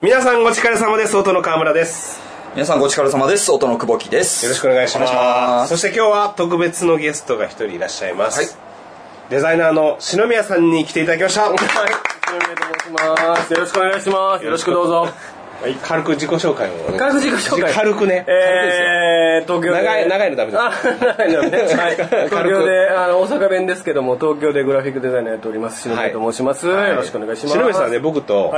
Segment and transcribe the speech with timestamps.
[0.00, 1.16] 皆さんお疲れ様です。
[1.16, 2.20] 音の川村です。
[2.54, 3.50] 皆さんご力様です。
[3.50, 4.44] 音の久保木です。
[4.44, 5.10] よろしくお願いします。
[5.10, 5.70] お願いします。
[5.70, 8.48] そして今日は特別のゲストが一人いらっしゃいます、はい。
[9.28, 11.50] デザイナーの篠宮さんに来ていただきました。
[11.50, 11.58] はい。
[11.58, 11.68] 篠
[12.38, 13.52] 宮と申します。
[13.52, 14.44] よろしくお願いします。
[14.44, 15.08] よろしくどうぞ。
[15.82, 19.82] 軽く自己紹介を軽く自己紹介軽くねえー、東京で。
[19.82, 21.58] 長い長いのダメですあ、長いのね。
[21.74, 21.94] はい。
[21.96, 26.68] 東京で、あの、大阪弁ですけども、東京でグラフィックデザイナーやっております、篠宮と申します。
[26.68, 27.52] はいよろしくお願いします。
[27.52, 28.52] 篠宮さんはね僕と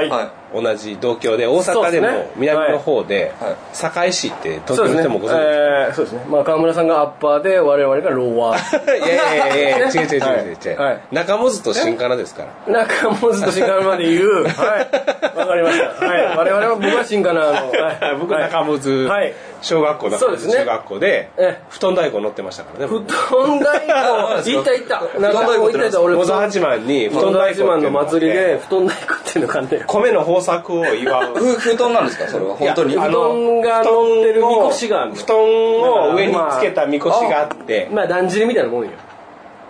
[0.54, 4.88] 同じ同郷で大阪でも南の方ではい堺市って東。
[4.94, 6.20] 京でもご存知えーそうですね。
[6.28, 8.96] まあ、川村さんがアッパーで、我々がローワー。
[8.98, 14.44] いやいやいやいや違う違う違う違うはい中本と新仮名ですから中本と新川まで言う。
[14.44, 15.38] はい。
[15.38, 16.06] わかりました。
[16.06, 16.36] はい。
[16.36, 18.16] 我々は、僕は新川の、 はい。
[18.20, 19.32] 僕中本はい。
[19.62, 20.52] 小学校中本そうですね。
[20.54, 21.62] 中学校でええ。
[21.68, 23.86] 布団太鼓乗ってましたからね布団太鼓、
[24.56, 25.18] 行った行った。
[25.20, 26.16] なんか、太鼓行った行った、俺。
[26.16, 31.34] 八幡に布団布団太鼓の祭りで布団太鼓っていうのがあんねん米の豊作を祝う。
[31.36, 32.54] ふ 布団なんですかそれは？
[32.56, 32.94] 本当に？
[32.94, 35.16] 布団が乗ってるみこしがあるの。
[35.16, 37.88] 布団を上につけたみこしがあって。
[37.92, 38.90] まあだんじりみたいなもんよ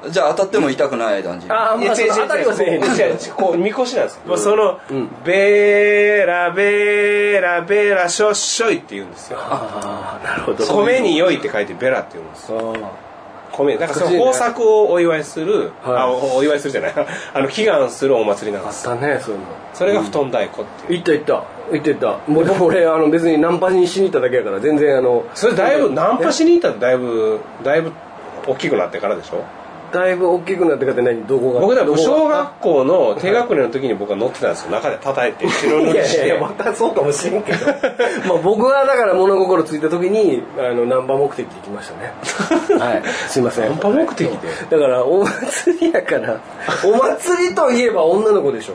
[0.09, 3.59] じゃあ当たっても痛くない感じああまあその当たりはせえへん違うこう。
[3.59, 4.05] みこしなん。
[4.07, 4.79] ですよ、その、
[5.25, 9.39] ベーラベーラベーラしょっしょいって言うんですよ。
[9.41, 10.65] ああなるほど。
[10.65, 12.75] 米に良いって書いてベラって言うんですよ。
[12.77, 12.91] あ
[13.53, 15.97] 米だからその豊作をお祝いする、はい。
[16.03, 16.95] あおお祝いするじゃない。
[17.35, 19.47] あの祈願するお祭りなんあですったねそういうの。
[19.75, 21.35] それが布団太鼓っていう、行った行った。
[21.73, 22.33] 行った行った。
[22.33, 27.93] もう俺あの別にナンパにしに行っただけやから全然あのそれだいぶナンパしに行ったらだいぶだいぶ
[28.47, 29.45] 大きくなってからでしょ？
[29.93, 31.61] だいぶ大きくなってから何どこが？
[31.61, 34.71] 僕だ小学校の低学年の時に僕は乗ってたんですよ。
[34.71, 37.67] 中で叩いて白塗 いやいりしてやいやまたそうかもしれんけど。
[38.29, 42.13] まあ僕はだから物心ついた時にあのナンパ目的で行きましたね。
[42.79, 43.03] はい。
[43.29, 43.69] すいません。
[43.69, 44.37] ナンパ目的で？
[44.71, 46.39] だからお祭りやから
[46.85, 48.75] お祭りといえば女の子でしょ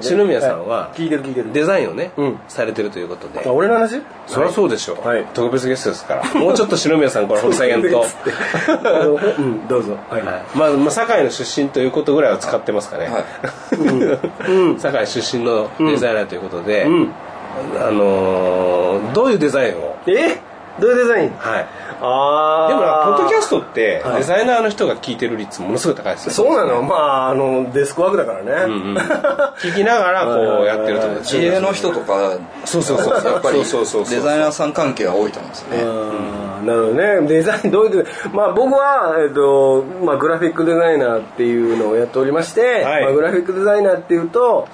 [0.00, 1.52] 篠宮さんは聞いてる聞いてる。
[1.52, 2.38] デザインをね、うん。
[2.48, 3.42] されてるということで。
[3.46, 4.00] あ俺の話？
[4.26, 5.24] そりゃそうでしょう、はい。
[5.34, 6.34] 特別ゲストですから。
[6.40, 7.88] もうちょっと篠宮さんこれ掘り下げんと
[9.38, 9.96] うんどうぞ。
[10.10, 10.22] はい。
[10.22, 13.24] まあ、まあ堺の出身ということぐらいは使ってますかね、はい。
[14.80, 17.12] 堺出身のデザイナーということで、うん。
[17.78, 19.96] あのーどういうデザインを？
[20.06, 20.38] え？
[20.78, 21.32] どういうデザイン？
[21.38, 21.66] はい
[22.00, 24.16] ああでもなポッドキャストってはい。
[24.18, 26.82] デザイナーの人が聞いてる率ものすごい高いですよそうなの？
[26.82, 28.96] まああのデスクワークだからね、うんうん。
[29.58, 31.36] 聞きながらこうやってるとです。
[31.36, 32.32] 自営の人とか
[32.64, 34.14] そうそうそうやっぱりそうそうそうそう。
[34.14, 37.28] デザイナーさん関係が多いと思うんですよねあーなるほどね。
[37.28, 43.04] デザインどういうまあ僕は、えっとまあ、グラフィックデザイナーっていうのをやっておりまして、はい。
[43.04, 44.66] まあ、グラフィックデザイナーっていうと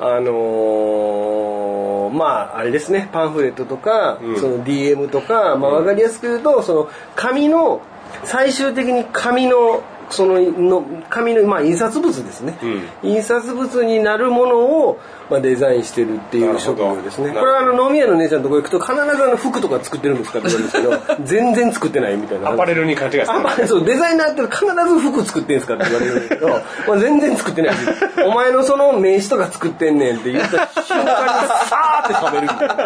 [0.00, 4.40] あのーまああれですねパンフレットとか、うん。
[4.40, 7.82] その DM とか、まあ、分かりやすく言うとその紙の
[8.24, 12.56] 最終的に紙のそのの紙の、まあ、印刷物ですね、
[13.02, 15.00] 印刷物になるものを、
[15.30, 17.30] まあ、デザインしてるっていう職業ですね。
[17.30, 23.48] これはあの飲み屋の姉ちゃんのとこ行くと必ずあの服とか作ってるんですかって言われるんですけど全然作ってないみたいなアパレルに勘違いされる。
[23.48, 26.48] アパレルそうデザイナーって必ず服作ってんすかって言われるんですけど、
[26.86, 27.76] まあ、全然作ってない
[28.26, 31.08] お前のその名刺とか作ってんねんって言った瞬間に
[31.68, 32.76] さーって喋るみたいな。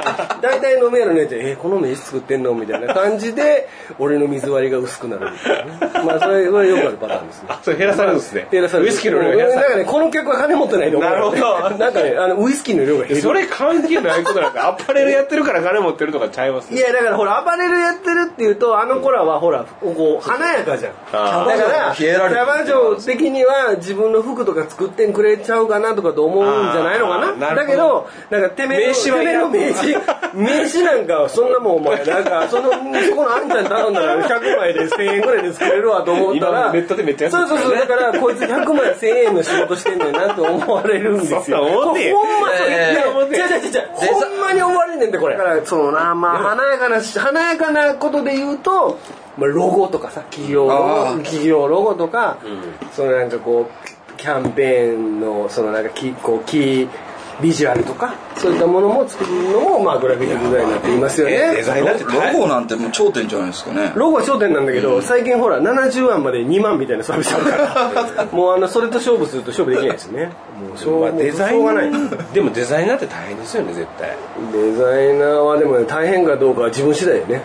[0.41, 6.07] 大体飲み屋の姉ちゃん「えこの名刺作ってんの?」みたいな感じで俺の水割りが薄くなるみたいなね。
[6.07, 7.09] まあそれそれよくあるパ
[7.49, 8.49] あそれ減らされるんですね。
[8.51, 9.63] 減らされるウイスキーの量が減らされる。
[9.63, 11.71] なんかねこの曲は金持ってないと思うなるほど。
[11.79, 13.23] なんかねあのウイスキーの量が減る。
[13.23, 20.93] それ関係ないことなんか アパレルやってるから金持ってるとかちゃいますいやだからほらアパレルやってるっていうとあの子らはほらこう華やかじゃん。
[21.13, 27.27] あだからキキャバ嬢的には自分の服とか作ってくれちゃうかなとかと思うんじゃないのかな？
[27.27, 27.47] るほど。
[27.47, 29.97] なだけどなんかてめえのめえの名刺
[30.35, 32.77] 名刺なんかはそんなもんお前なんかそのそ
[33.15, 41.43] このあんちゃん頼んだら100枚で1000円ぐらいで作れるわと思ったら今ネットでめっちゃ安いそうそうそうだからこいつ100枚1000円の仕事してんねんなと思われるんですよ。
[41.43, 43.35] そんな思ってほんまえー。
[43.35, 43.89] いや違う違う違う。
[43.95, 45.37] ほんまに思われんねんってこれ。
[45.37, 48.99] だからそのなまあ華やかな華やかなことで言うと
[49.37, 52.39] まあロゴとかさ企業ロゴ企業ロゴとか、
[52.93, 53.71] そのなんかこ
[54.13, 56.89] うキャンペーンのそのなんかキこうキー
[57.41, 61.33] ビジュアルとかそういったものも作るのもまあグラフィックデザイナーって言いますよえ？
[61.33, 63.93] デねザイナーって大ロゴなんてもう頂点じゃないですかね。
[63.95, 68.27] ロゴは焦点なんだけど、最近ほら70万まで2万みたいなサービスあるから。
[68.33, 70.27] もうあのそれと勝負すると勝負できないですね。
[70.27, 71.91] もうしょう,、がない。
[72.33, 74.11] でもデザイナーって大変ですよね絶対。
[74.53, 77.43] デザイナーはでもね大変かどうかは自分次第よね。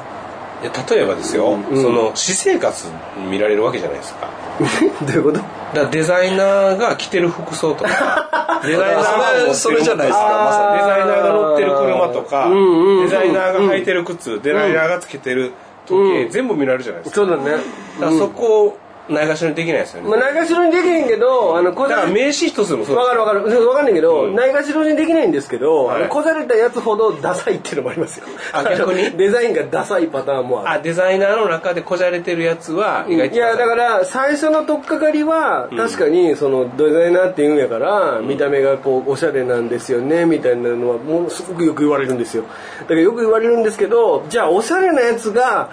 [0.63, 1.81] いや例えばですよ、うん。
[1.81, 2.87] その私生活
[3.29, 4.29] 見られるわけじゃないですか。
[5.05, 5.39] どういうこと？
[5.75, 7.89] だデザイナーが着てる服装とか
[8.65, 15.53] デザイナーがそれじゃないですかデザイナーが乗ってる車とか、デザイナーが履いてる靴、デザイナーがつけてる
[15.85, 17.15] 時計、全部見られるじゃないですか。
[17.15, 17.63] そうだね。
[17.99, 18.77] だそこ
[19.09, 20.09] ないがしろにできないですよね。
[20.09, 23.67] まあ、ないがしろにできへんけど、あの、小だから名刺一つでもそうわかるわかる。
[23.67, 28.25] わかんないけど、うんないがしろにできないんですけど、はいあの小ざれたやつほどダサいっていうのもありますよ。
[28.53, 29.03] あ逆に？
[29.11, 30.69] の デザインがダサいパターンもある。
[30.71, 33.35] あ、デザイナーの中でこじゃれてるやつは意外と。
[33.35, 42.43] いやだから最初の取っかかりは確かにそのデザイナーって言うんやから見た目がこうおしゃれなんですよねみたいなのはものすごくよく言われるんですよ
[42.81, 45.69] だからよく言われるんですけどじゃあおしゃれなやつが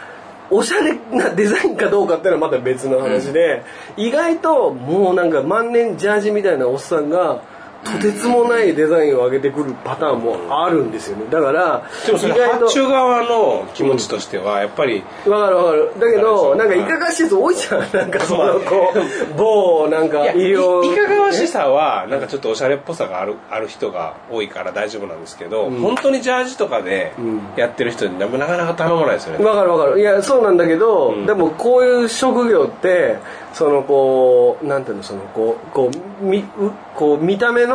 [0.50, 3.62] おしゃれなデザインかどうかっていうのはまた別の話で、
[3.96, 7.42] 意外ともうなんか万年ジャージみたいなおっさんが
[7.84, 15.92] とてつもないデザインを上げてくるパターンもあるんですよねだからでもそれ発注側の気持ちとしては、やっぱり、わかるわかる。
[15.98, 17.80] だけど、なんかいはいかがわしいやつ多いじゃん。
[17.92, 18.98] なんか その、こう、
[19.36, 20.84] 某、なんか医療。
[20.84, 27.12] いいかがわしさはなんかちょっとおしゃれっぽさがあるある人が多いから大丈夫なんですけど、本当にジャージとかで
[27.56, 30.00] やってる人になかなか頼まないですよね、わかるわかる。
[30.00, 33.18] いや、そうなんだけど、んでもこういう職業って、
[33.52, 37.71] そのこう、なんていうの、そのこう、こう、み、うこう見た目の、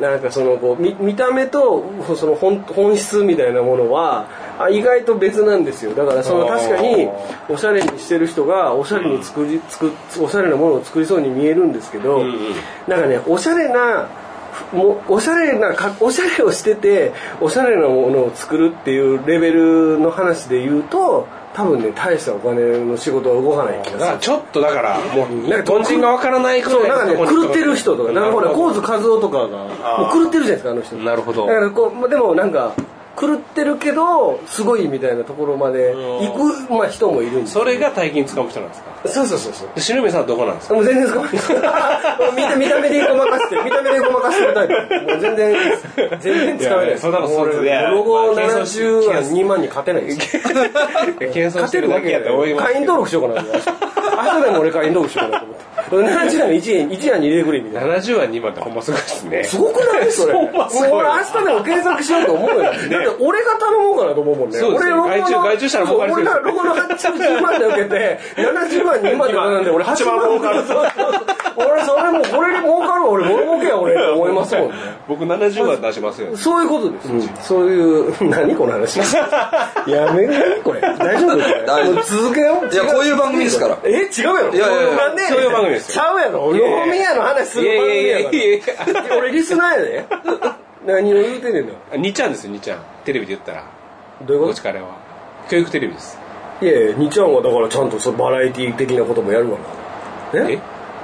[0.00, 1.84] なんかそのこう、見見た目と、
[2.16, 4.26] その本本質みたいなものは、
[4.58, 5.94] あ意外と別なんですよ。
[5.94, 7.08] だからその確かに、
[7.48, 12.34] おしゃれにしてる人が、おしゃれに作り、作おしゃれなものを作りそうに見えるんですけど、うんうん。
[12.86, 14.08] なんかね、おしゃれな、
[14.72, 21.26] もうおしゃれなかおしゃれをしてておしゃれなものを作るっていうレベルの話で言うと
[21.56, 25.64] 多分ね大したお金の仕事は動かない気がすちょっとだからもうなん。
[25.64, 30.96] か凡人がわからないくらいなんかね狂ってる人とかだからほら神津和夫とかがもう狂ってるじゃないですかあの人。
[30.96, 31.46] なるほど。
[31.46, 32.74] だからこうまあでもなんか
[33.18, 36.32] 狂ってるけどすごいみたいなところまで行
[36.68, 39.68] く、まあ、人もいるんですそれが大金つかむ人なんですかそうそうそうそう。
[39.74, 40.74] で篠宮さんはどこなんですか？
[40.74, 41.32] もう全然使わない。
[41.32, 41.38] 見
[42.42, 44.74] た見た目でごまかして見た目でごまかしてるタイプ。
[44.74, 45.56] もう全然
[46.20, 46.98] 全然使わない。
[46.98, 50.42] そんなこともうそうですねロゴまあ70は2万に勝てないですよ。
[51.32, 53.44] 謙遜してるだけやったら思います 会員登録しようかな
[54.16, 55.66] と思って明日でも俺会員登録しようかなと思って。
[55.86, 57.94] 70万1円1円に入れてくれみたいな。
[57.96, 59.44] 70は2万ってほんますごいですね。
[59.44, 60.10] すごくない？
[60.10, 60.32] それ。
[60.32, 60.88] ほんますごい。
[60.90, 62.62] もう俺明日でも検索しようと思うよ。
[62.64, 62.88] だって
[63.20, 64.58] 俺が頼もうかなと思うもんね。
[64.58, 64.96] そうですよ。
[64.96, 66.34] 俺ロゴの外注外注したら儲かりそうです。
[66.34, 70.62] よ俺がロゴの発注10万で受けて70万2万でなんで俺8万儲かる
[71.56, 74.74] 俺それもうこれで儲かるわ俺物儲けや俺って思いますもんね。
[75.08, 76.36] 僕70万出しますよ。
[76.36, 78.98] そういうことです、そういう何この話？
[79.86, 80.60] やめる？
[80.64, 80.80] これ。
[80.80, 81.30] 大丈夫？
[81.30, 82.02] これ大丈夫。
[82.02, 82.74] 続けよう？
[82.74, 83.78] いやこういう番組ですから。
[83.84, 84.05] え？
[84.06, 84.54] 違うやろ。
[84.54, 85.94] いやいやなんでそういう番組ですよ。
[85.94, 86.54] ちゃうやろ。
[86.54, 88.30] いやいや飲み屋の話する番組やから。
[88.30, 90.04] いやいやいや俺リスナーやで。
[90.86, 92.80] 何を言うてんねんの2ちゃんですよ2ちゃん。
[93.04, 93.64] テレビで言ったら。
[94.26, 94.96] どういうここっちからは。
[95.50, 96.18] 教育テレビです。
[96.60, 99.64] といやいや2ちゃんはだからちゃんとそのバラエティ的なこともやるわな。
[100.40, 100.58] え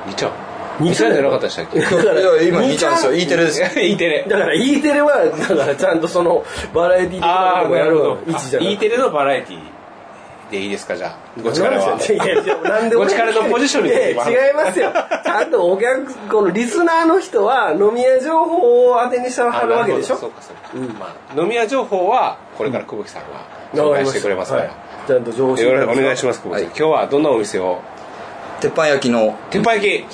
[0.07, 0.33] ？2ちゃん？
[0.81, 1.81] 二2ちゃんじゃなかったでしたっけ？
[1.81, 2.95] だから今2ちゃん？
[2.95, 3.15] ですよ。
[3.15, 3.61] E テレです。
[3.61, 4.25] よ E テレ。
[4.25, 8.17] だから E テレはだからちゃんとそのバラエティ的なこともやるわ。
[8.17, 9.59] あ一じゃなく E テレのバラエティ
[10.53, 11.41] でいいですかじゃあ。
[11.43, 11.97] ご力は。
[11.97, 13.33] ご力。
[13.33, 14.15] のポジションに違い
[14.55, 14.93] ますよ
[15.25, 20.17] ちゃんとお客このリスナーの人は飲み屋情報を当てにしてはるわけでしょ。
[20.17, 23.29] そうかそうか、まあ、飲み屋情報はこれから久保木さんが
[23.75, 24.73] 紹介してくれますから、はい。
[25.09, 26.77] ちゃんと情報よろしくお願いします久保木さん、はい。
[26.77, 27.81] 今日はどんなお店を？
[28.61, 30.07] 鉄板焼きの鉄板焼き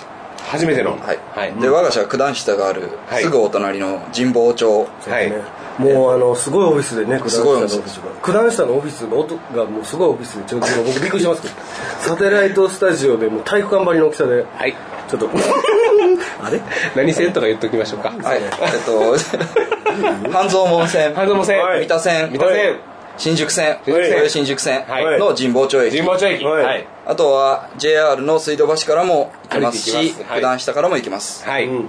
[0.48, 0.92] 初めての。
[0.92, 1.52] はい、はい。
[1.60, 3.22] で我が社は九段下がある、はい。
[3.22, 4.88] すぐお隣の神保町。
[5.06, 5.30] はい。
[5.30, 5.42] ね。
[5.78, 8.10] もうあのすごいオフィスでねオフィスのオフィスが。
[8.22, 11.54] 九段下のオフィスが音がもうすごいオフィスでちょっと今僕びっくりしますけど。
[12.00, 14.74] サテライトスタジオでもう体育館張りの大きさではい。
[15.08, 15.30] ちょっと
[16.42, 16.60] あれ？
[16.96, 18.12] 何線とか言っときましょうか。
[18.22, 18.40] はい。
[18.42, 18.50] えっ
[18.84, 19.16] と
[20.32, 21.14] 半蔵門線。
[21.14, 21.60] 半蔵線。
[21.78, 22.30] 三田線。
[22.32, 22.76] 三田線
[23.18, 25.18] 新宿線新宿線豊新宿線はい。
[25.18, 26.44] の神保町駅、神保町駅。
[26.44, 26.64] はい。
[26.64, 26.86] はい。
[27.06, 30.10] あとは JR の水道橋からも行きますはい。
[30.12, 31.44] 九段下からも行けます。
[31.44, 31.88] はい、うん。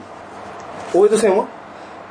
[0.93, 1.58] 大江戸線は？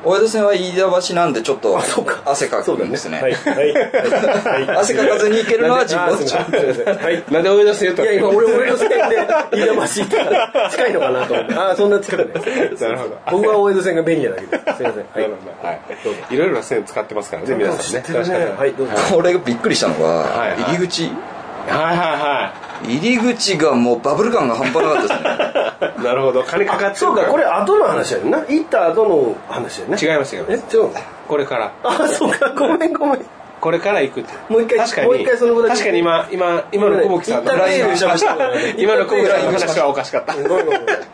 [0.03, 3.21] 大江戸線は飯田橋なんでちょっと汗かくんですね。
[3.21, 3.33] はい。
[3.33, 3.73] はい。
[3.73, 4.69] はい。
[4.79, 6.97] 汗かかずに行けるのは神保町あすいません。
[6.97, 7.23] はい。
[7.29, 8.03] なんで追い出せよと。
[8.03, 11.53] いや今俺俺の線で飯田橋行ったから近いのかなと思って。
[11.53, 12.83] ああそんな近くないです。
[12.83, 13.17] なるほど。
[13.31, 14.63] 僕は大江戸線が便利なだけです。
[14.63, 14.85] すいません。
[14.85, 14.99] はい。
[15.15, 15.79] なるほどはい
[16.31, 18.53] いろいろな線使ってますからね皆さんね。
[18.57, 18.93] はいどうぞ。
[19.15, 20.49] 俺がびっくりしたのが、はい。
[20.51, 20.61] はい。
[20.75, 21.11] 入り口。
[21.67, 26.03] はいは入り口がもうバブル感が半端なかったですね。
[26.03, 26.43] なるほど。
[26.43, 28.39] 金かかってるそうかこれ後の話やねんな。
[28.47, 29.97] 行った後の話やね。
[30.01, 30.91] 違いますよえちょ
[31.27, 31.71] これから。
[31.83, 32.49] あそうか。
[32.57, 33.25] ごめんごめん。
[33.59, 34.33] これから行くって。
[34.47, 35.07] もう一回確かに。
[35.07, 38.35] もう一回その確かに今今今の久保木さんの一旦メールしました。
[38.77, 40.33] 今の久保木さんの話はおかしかった。
[40.35, 41.09] ごめんごめんごめん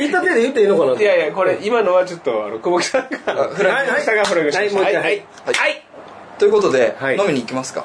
[0.00, 5.82] 行った手で言っていいのかないやいやこれ今のはちょっとあの久保木さんがあフライング久保木さんがフライングしましたはいはいはい
[6.38, 7.84] ということで、はい飲みに行きますか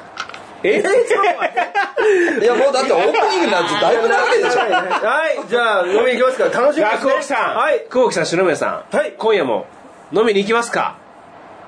[0.70, 0.82] え？
[2.42, 4.60] いやもうだってオープニングなんてだいぶなわけでしょ。
[4.60, 7.12] はいじゃあ飲みに行きますから楽しみですね。
[7.12, 7.56] 久木さん？
[7.56, 7.80] はい。
[7.90, 8.96] 久保木さん篠宮さん。
[8.96, 9.12] はい。
[9.16, 9.66] 今夜も
[10.12, 10.96] 飲みに行きますか？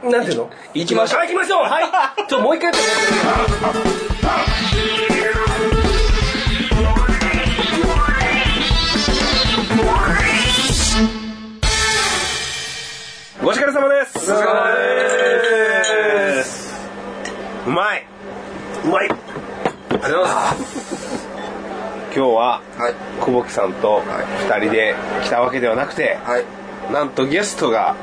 [0.03, 0.51] なんていうの？
[0.75, 1.23] 行きましょう。
[1.23, 1.63] 行きましょう。
[1.65, 1.85] はい。
[2.29, 2.79] ちょもう一回やって。
[2.79, 2.85] で
[10.71, 10.99] す。
[13.43, 14.05] お疲れ様で
[16.45, 16.75] す。
[17.67, 18.08] うまい。
[18.85, 19.09] うまい。
[19.09, 21.29] ありがとうございます。
[22.15, 22.95] 今日ははい。
[23.21, 24.03] 久保木さんと
[24.49, 24.95] 2人で
[25.25, 26.45] 来たわけではなくてはい。
[26.93, 27.97] なんとゲストが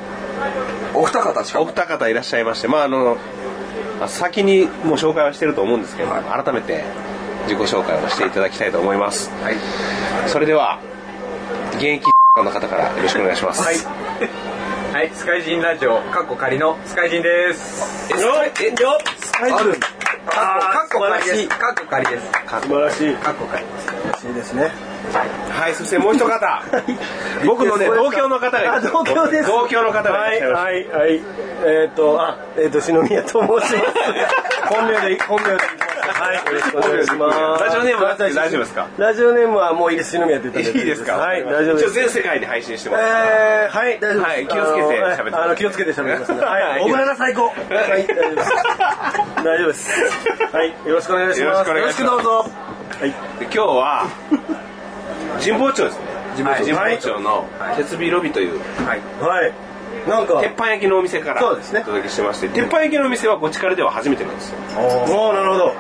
[0.94, 1.62] お二方しか。
[1.62, 3.18] お二方いらっしゃいましてまああの
[4.08, 6.44] 先にもう紹介はしてると思うんですけど、はい。
[6.44, 6.84] 改めて
[7.44, 9.30] 自己紹介をしていただきたいと思います。
[9.42, 9.56] はい。
[10.28, 10.80] それでは
[11.76, 12.06] 現役
[12.38, 13.64] の方からよろしくお願いします。
[13.64, 13.76] はい。
[14.96, 18.14] はい、スカイジンラジオ、カッコ仮のスカイジンです。
[18.16, 18.28] えよ
[18.62, 18.98] えよ
[19.42, 19.85] あるカッコ仮
[20.36, 20.92] です。
[20.92, 22.26] 素晴らしいカッコ仮です。
[22.26, 23.86] 素晴らしいかっこ仮です。
[23.88, 26.64] 素晴らしいですねはいそしてもう一方
[27.46, 31.22] 僕のね同郷の方が同郷です同郷の方がはいはいはい
[31.66, 33.74] えっ、とあえっ、と篠宮と申します
[34.70, 37.64] 本名で本名ではいよろしくお願いします。
[37.64, 38.88] ラジオネームは大丈夫ですか？
[38.98, 40.12] ラジオネームはもういいです。
[40.12, 41.04] 篠宮って言ったんでいいです。
[41.04, 41.44] かはい。
[41.44, 41.94] 大丈夫です。
[41.94, 43.04] 全世界に配信してます。
[43.04, 44.26] えー、はい、大丈夫です。
[44.26, 45.44] はい気をつけて喋ってください。
[45.44, 46.40] あの気をつけて喋りますね。
[46.42, 46.82] ははい。
[46.82, 47.42] い、小倉が最高。
[47.48, 48.52] はい、大丈夫です。
[49.44, 49.92] 大丈夫です。
[50.56, 51.42] はい、よろしくお願いします。
[51.42, 52.02] よろしくお願いします。
[52.02, 52.52] よろしくどうぞ。
[53.00, 53.10] はい。
[53.10, 54.08] で今日は
[55.40, 56.06] 神保町ですね。
[56.36, 57.20] 神保町。
[57.20, 57.46] の
[57.78, 58.60] 鉄火ロビという。
[58.86, 59.02] はい。
[60.08, 60.20] はい。
[60.20, 65.74] なんか、鉄板焼きのお店からおそうですね届けしてまして鉄板焼きのお店はこちからでは初めてなんですよおおなるほど。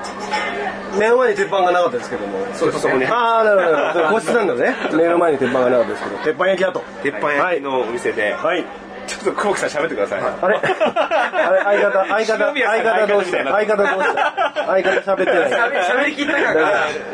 [0.99, 2.39] 目の前に鉄板がなかったですけども。
[2.53, 4.05] そうですねああ、なるほどなるほど。
[4.15, 4.75] 個室なんだね。
[4.93, 6.79] 目の前に鉄板がなかったですけど、鉄板焼き跡。
[7.03, 8.63] 鉄板焼きのお店で、はい。
[9.07, 10.57] ちょっと久保木さん喋ってください、あれ？
[10.57, 15.51] あれ相方、相方、相方どうした相方どうした相方喋ってない。
[15.85, 16.67] 喋りきったかが、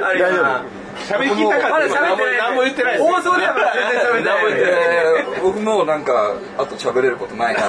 [0.08, 0.81] あれ大丈夫
[1.12, 2.38] 喋りきったかまだって喋ってない。
[2.38, 4.24] 何も言ってない放送ではまだ全然喋ってない。
[4.24, 7.62] 何も言ってないえー僕もなんかあと喋れることないな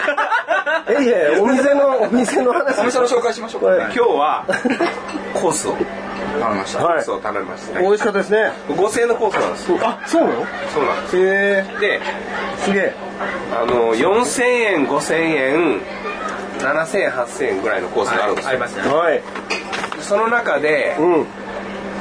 [0.89, 2.81] え いやいやお店の、お店の話。
[2.81, 4.45] お店の紹介しましょうかはい今日は
[5.35, 5.85] コースをわか
[6.53, 8.53] りましたはいコースを頼みました、美味しかったですね。
[8.69, 10.35] 5000円のコースなんですよあ、そうなの？
[10.75, 12.01] そうなんですへえ、で
[12.59, 12.95] すげえ。
[13.55, 15.81] あの4000円5000円
[16.61, 18.93] 7000円8000円ぐらいのコースがあるんですよ、ありますね。
[18.95, 19.23] はい。
[20.01, 21.27] その中でうん。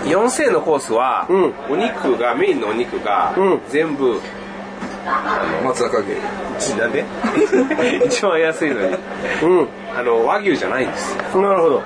[0.05, 1.53] 4000円のコースは、うん。
[1.69, 3.61] お肉がメインのお肉がうん。
[3.69, 4.19] 全部、
[5.63, 6.07] 松坂牛
[6.59, 7.05] ちなんで。
[8.05, 8.87] 一番安いのに。
[8.87, 11.17] うあの和牛じゃないんです。
[11.35, 11.83] なるほど。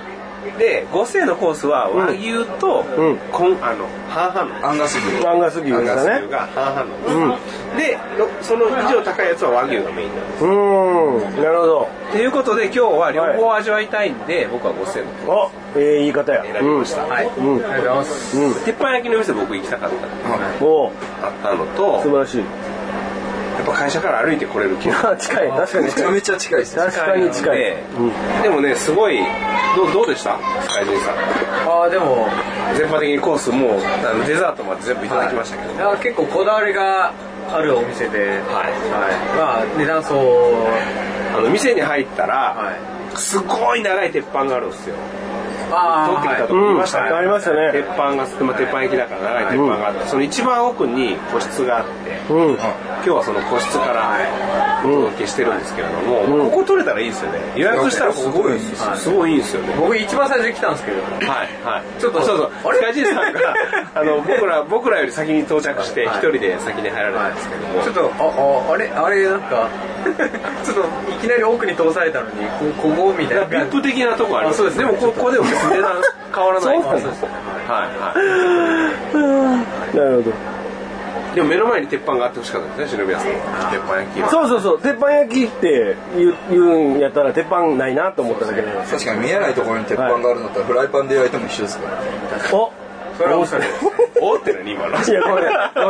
[0.58, 6.32] で5000円のコースは和牛と、うんこんあの半々のアンガス牛アンガス牛ですかねアンガス牛。
[6.32, 7.38] が半々の、
[7.78, 11.44] でろその以上高いやつは和牛がメインなんですうーん。
[11.44, 11.90] なるほど。
[12.12, 16.44] ということで今日は両方味わいたいんで、僕は5000円のコあ、ええ言い方や。
[16.44, 17.58] ース選びました、はいうん。
[17.58, 17.66] うん。
[17.66, 18.38] ありがとうございます。
[18.38, 18.54] うん。
[18.54, 19.90] 鉄板焼きの店僕行きたかっ
[20.60, 22.44] たおあったのと素晴らしい。
[23.66, 25.12] ぱ会社から歩いて来れる気が。
[25.12, 25.50] あ、 近い。
[25.50, 25.90] 確かに。
[25.90, 26.04] 近い。
[26.04, 26.76] めちゃめちゃ近いです。
[26.76, 27.58] 確かに近い。
[27.58, 27.78] で
[28.44, 29.20] でもねすごい
[29.76, 30.38] どうどうでした？
[30.62, 31.16] スカイジンさん。
[31.70, 32.28] ああ、でも、
[32.78, 33.72] 全般的にコースもう
[34.10, 37.12] あのデザートまで全部いただきましたけど、いや結構こだわりが
[37.54, 38.38] あるお店で、はい。
[39.38, 40.16] まあ、値段相、
[41.38, 43.18] あの店に入ったら、はい。
[43.18, 44.96] すごい長い鉄板があるんですよ
[45.72, 46.62] あ撮ってきたとうん。
[46.62, 47.72] こ見ましたね、ありましたね。
[47.72, 52.54] 鉄板が、まあ、鉄板焼きだから長い鉄板があって、その一番奥に個室があってうん。
[52.56, 54.18] 今日はその個室から
[54.84, 57.40] お届けしてるんですけれども、ここ取れたらいいですよね。
[57.56, 59.74] 予約したらここ取れるんですごいいいんですよね。
[59.80, 62.02] 僕一番最初に来たんですけど、はいはい。
[62.02, 62.52] ちょっとそうそう。
[62.66, 62.78] あれ？
[62.78, 63.40] スカイジンさんが
[63.96, 69.68] あの僕ら僕らより先に到着して一人で先に入られたんですけども、ちょっと、あ、あ、あれ、あれ、なんか、
[70.64, 72.32] ちょっといきなり奥に通されたのに、
[72.76, 74.78] こここみたいなビップ的なとこありますあそうです。
[74.78, 75.92] ねでもここでも別に値段
[76.36, 76.82] 変わらない。
[76.84, 77.26] そうです
[77.68, 78.14] はいは
[79.94, 79.98] い。
[79.98, 80.56] なるほど。
[81.36, 83.30] でも目の前に鉄板があってほしかったですね篠宮さん。
[83.30, 84.30] は鉄板焼きは。
[84.30, 84.80] そうそうそう。
[84.80, 88.94] 鉄板焼きって言う言うんやったら鉄板ないなと思っただけなんです。
[88.94, 92.58] 確かに見えないところに鉄板があるんだったらフライパンで焼いても一緒ですから。
[92.58, 92.72] お
[93.18, 93.66] それはおしゃれ。
[94.22, 95.46] おって何今のいや、ごめん。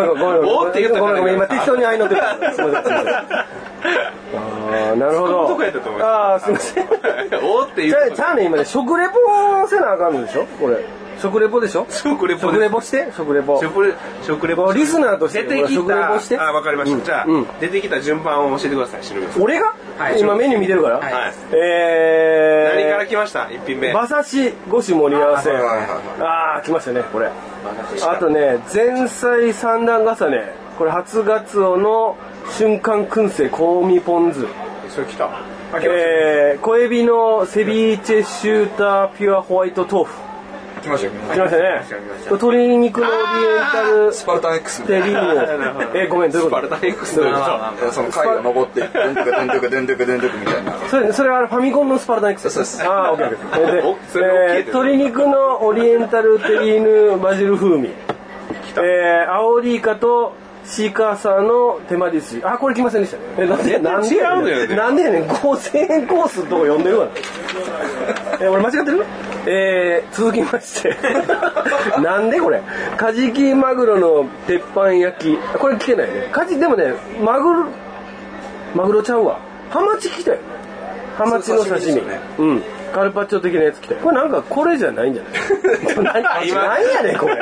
[0.09, 0.57] ごめん、ごめん。
[0.57, 1.35] おって言ったごめん、ごめん。
[1.35, 2.53] 今適当に合いのってた。
[2.53, 2.93] すみませ。
[2.93, 5.57] ああ、なるほど。
[6.05, 6.85] ああ、すみません。
[7.43, 10.45] おって言うじゃあ、じゃあね、今ね、食レポせなあかんのでしょ？
[10.59, 10.77] これ。
[11.21, 11.85] 食レポでしょ？
[11.89, 13.11] 食レポ食レポして？
[13.15, 13.61] 食レポ。
[13.61, 13.93] 食レ
[14.23, 14.71] 食レポ。
[14.73, 15.43] リスナーとして？
[15.43, 16.37] 出てき食レポして？
[16.37, 17.47] たあわかりました、じゃあ、うん。
[17.59, 19.01] 出てきた順番を教えてください
[19.39, 19.73] 俺が？
[19.97, 20.19] はい。
[20.19, 20.97] 今メニュー見てるから。
[20.99, 21.33] はい。
[21.53, 22.79] えー。
[22.81, 23.49] 何から来ました？
[23.51, 23.91] 一品目。
[23.91, 25.51] 馬刺し5種盛り合わせ。
[25.51, 27.29] ああ、来ましたね、これ。
[28.07, 30.53] あとね、前菜三段重ね。
[30.77, 32.17] これ初ガツオの
[32.51, 34.45] 瞬間燻製香味ポン酢。
[34.89, 35.29] それ来た。
[35.81, 40.11] えー、小エビのセビーチェシューターピュアホワイト豆腐。
[40.85, 41.81] 来ましたよ来ましたね。
[42.25, 44.93] 鶏肉のオリエンタルスパルタン X みた。
[45.97, 46.67] え、ごめん、どういうこと？
[46.67, 50.73] スパルタ X のその階を登って みたいな。
[50.89, 53.35] それ、それはファミコンのスパルタン X ですああ、オッケー。
[54.55, 57.89] で鶏肉のオリエンタルテリーヌバジル風味。
[58.77, 60.33] えー、アオリイカと
[60.93, 62.39] 鹿さんの手間です。
[62.43, 63.23] あこれ来ませんでしたね。
[63.37, 65.27] えなんでなんでやねねんなんでやねん。
[65.27, 67.07] 5000円コースのとこ読んでるわ。
[68.41, 69.05] え俺間違ってる？
[69.47, 70.95] えー、続きまして。
[72.01, 72.61] なんでこれ？
[72.97, 75.39] カジキマグロの鉄板焼き。
[75.53, 76.29] あこれ来てないね。
[76.31, 76.93] カジでもね
[77.23, 77.65] マグロ
[78.73, 79.39] マグロちゃうわ。
[79.69, 80.37] ハマチ来たよ。
[80.37, 80.43] ね
[81.17, 82.01] ハマチの刺身。
[82.39, 82.63] うん
[82.95, 85.33] カルパッチョ的なやつ来たよこれなんかこれじゃないんじゃない？
[86.23, 87.35] 何今何やねんこれ。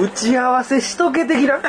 [0.00, 1.54] 打ち合わせしとけ的な？
[1.54, 1.60] は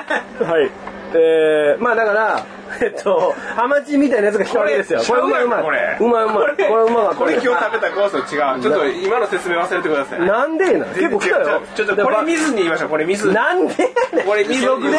[0.61, 0.71] い。
[1.13, 2.45] えー、まあだから
[2.81, 5.01] えっとハマチみたいなやつが来たわけですよ。
[5.01, 5.63] これうまいうまい。
[5.63, 5.97] これ。
[5.99, 6.35] うまいうまい。
[6.35, 8.61] これうまかったこれ今日食べたコースと違う。
[8.61, 10.21] ちょっと今の説明忘れてください。
[10.21, 11.61] なんでな結構来たよ。
[11.75, 12.89] ちょっとこれ見ずに言いましょう。
[12.89, 13.73] これ見ずなんで？
[14.25, 14.61] これ水。
[14.61, 14.67] で？
[14.67, 14.91] 何食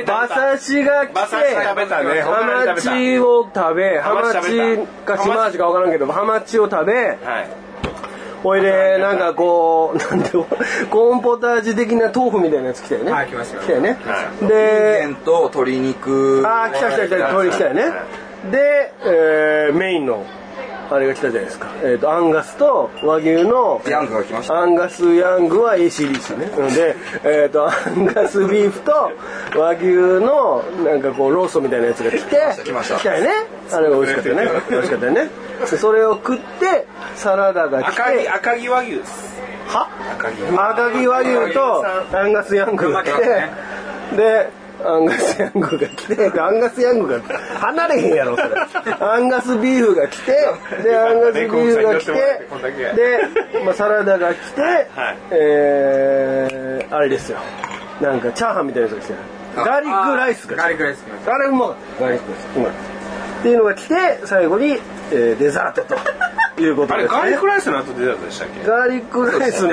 [0.00, 2.20] べた馬刺しが来て馬刺し食べたね。
[2.22, 7.16] ハマチを食べハマチ食べチたか島味か分からんけどハマチを食べはい
[8.42, 13.12] ほいでなんかこう なんてコーンポタージュ的な豆腐みたいなやつ来たよね。
[13.12, 13.60] はい来ました。
[13.60, 13.98] 来たよね。
[14.06, 16.42] はで人間と鶏肉。
[16.46, 17.92] ああ来た来た来た鳥来たよね。
[18.50, 20.24] で、えーメインの
[20.90, 24.54] あれが来たじゃないですか、えー、とアンガスと和牛のヤングが来ました。
[24.54, 28.92] アンガスヤングは AC でしたねうんで、えー、とアンガスビーフと
[29.58, 33.16] 和牛のなんかこうローストみたいなやつが来て来ました来た。
[33.18, 33.30] よね。
[33.70, 35.30] あれが美味しかったよね美味しかったよね。
[35.60, 39.38] でそれを食ってサラダが来赤て城赤城和牛です。
[39.68, 39.88] は？
[40.18, 44.50] 赤城赤城和牛とアンガスヤングが来てで
[44.84, 46.32] アンガスヤングが来て。
[46.40, 47.20] アンガスヤングが
[47.60, 48.48] 離れへんやろそれ。
[49.00, 50.32] アンガスビーフが来て。
[50.82, 52.12] でアンガスビーフが来て。
[52.12, 53.20] で、
[53.64, 54.86] まあ、サラダが来て、
[55.30, 57.38] えー、あれですよ。
[58.00, 59.14] なんかチャーハンみたいなやつが来て
[59.56, 61.34] ガーリックライスが来てガーリックライス来ました。
[61.34, 62.56] あれうまかったガーリックライス。
[62.56, 62.70] うまい。
[62.70, 63.94] っていうのが来て
[64.24, 64.80] 最後に、
[65.10, 65.96] えーデザートと
[66.62, 67.20] いうことあですね。
[67.22, 68.64] れガーリックライスの後デザートでしたっけ？
[68.64, 69.68] ガーリックライスの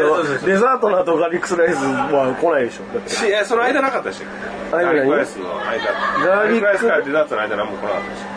[0.46, 2.84] デザートの後ガーリックライスは来ないでしょ。
[2.94, 4.30] だってしえその間なかったでしたっ
[4.72, 4.84] け？
[4.84, 5.84] ガーリックライスの間。
[6.26, 8.36] ガーリックライスからデザートの間何も来なかったでした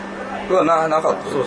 [0.49, 1.29] うわななかった。
[1.29, 1.45] そう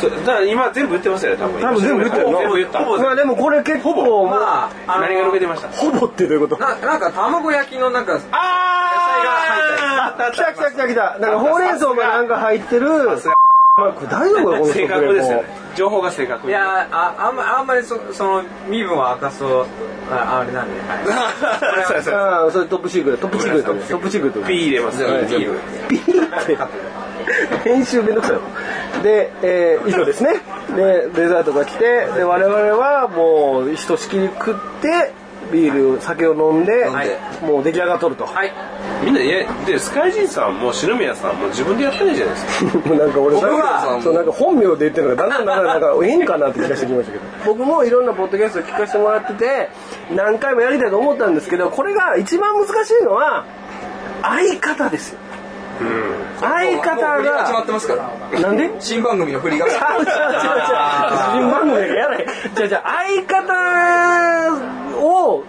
[0.00, 1.60] そうだから今全部言ってますよね多分。
[1.60, 2.30] 多分全部言ってる。
[2.30, 2.80] の全部言った。
[2.80, 5.68] まあでもこれ結構もうまああの何が抜けてました？
[5.70, 6.62] ほぼってどういうこと？
[6.62, 11.18] ななんか卵焼きのなんかああ来た来た来た来た。
[11.18, 12.86] なんかほうれん草がなんか入ってる
[13.76, 15.48] まあこれ大丈夫かこの正確ですよね。
[15.74, 19.66] 情報が正確いやああんまあんまりそその身分は明かすと
[20.08, 21.00] ああれなんで、は
[21.82, 25.38] い、そうそうああそれトップシークレットトップシークレットトップシークレットピー入れますはいピー
[25.88, 27.68] ピーって。
[27.68, 28.42] 編集めんどくさいわ。
[29.02, 30.34] で、えー以上ですね。
[30.76, 35.12] でデザートが来てで我々はもうひとしきり食って
[35.52, 37.18] ビール酒を飲んで飲んで。
[37.46, 38.52] もう出来上がっとると、はい。
[39.04, 42.88] みんなえでスカイジンさんも篠宮さんも自分でやったらいいじゃないですか。
[42.88, 49.68] も うなんか俺僕はそうなんか本名で言ってるのがだんだんだんだんなんか変かなって気がしてきましたけど僕もいろんなポッドキャスト聞かせてもらってて
[50.14, 53.44] 何回もやりたいと思ったんですけどこれが一番難しいのは
[54.22, 55.18] 相方ですよ
[56.40, 57.94] 相方もう振りが始まがってますか
[58.32, 62.92] らなんで新番組の振りがちゃうちゃうちゃうちゃう新番組がやらへんじゃあじゃあ
[63.26, 65.44] 相方を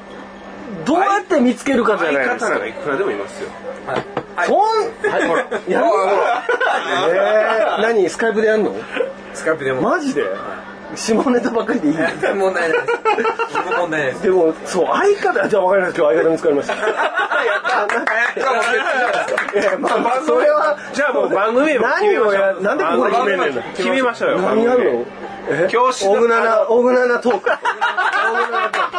[0.86, 2.68] どうやって見つけるかじゃない相ですか。
[2.68, 3.50] いくらでもいますよ。
[4.46, 4.58] そん
[5.12, 5.28] はい。
[5.28, 5.46] ほら。
[5.68, 5.86] やる
[7.12, 8.10] えー、何？
[8.10, 8.74] スカイプでやんの？
[9.34, 9.82] スカイプでも。
[9.82, 10.24] マジで？
[10.96, 11.96] 下ネタばっかりでいい？
[11.96, 12.88] 問題ないで
[13.78, 14.24] 問題ないです。
[14.24, 16.02] でもそう相方じゃあ分かりました。
[16.02, 16.74] 今日相方見つかりました。
[16.76, 16.90] やった。
[19.60, 23.62] いやまあまあそれはじゃあもう番組名も決め何をやなんでここで決めんねんの？
[23.76, 24.38] 決めましょうよ。
[24.40, 25.06] 何やるの？
[25.50, 25.68] え？
[25.70, 27.38] 教師オグナナオグナナトーク。
[27.38, 27.50] オグナ
[28.62, 28.95] ナトーク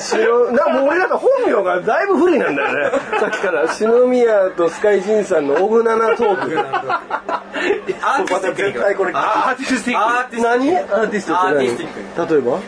[0.00, 2.98] 篠なもう俺なんか本名がだいぶ不利なんだよね。
[3.20, 6.58] さっきから篠宮とスカイジンさんのオグナナトーク。
[6.60, 10.76] アーティスティックに絶対これアーティスティックアーティス何？
[10.76, 12.58] アーティストって何アーティスティッ例えば？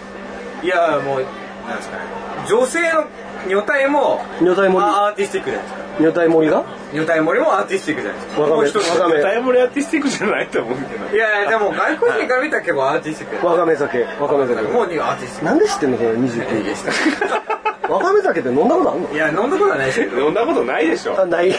[0.62, 1.24] いやもう
[1.68, 2.02] なんですかね。
[2.48, 3.04] 女性の
[3.48, 6.64] 女体も女体盛りあアーティスティックじゃないですか女体盛りが？
[6.92, 8.42] 女体盛りもアーティスティックじゃないですか。
[8.42, 11.16] わかめわかめダイヤモンドアーティスティックじゃないと思うけど。
[11.16, 14.62] いやいやでも外国人から見たら結構アーティスティックわかめ酒わかめ酒。
[14.68, 19.08] もうにアーティスティッなんで知ってんのその29でしたわかめ酒って飲んだことあんの？
[19.08, 21.20] クいや飲んだことはないですけど飲んだことないでしょ。
[21.20, 21.54] あない。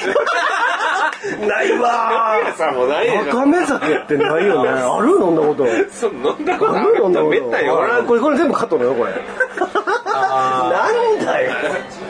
[1.47, 3.27] ないわ皆さんもないでしょ。
[3.27, 4.69] わかめ酒ってないよね。
[4.69, 5.65] ある飲んだこと。
[5.91, 8.07] そう飲んだことああるる飲んだこと。
[8.07, 9.11] これこれ全部カットだよこれ。
[9.13, 11.53] なんだよ